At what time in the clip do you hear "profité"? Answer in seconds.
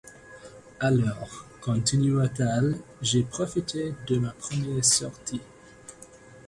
3.21-3.93